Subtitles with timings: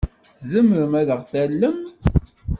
[0.37, 1.77] Tzemrem ad aɣ-tallem?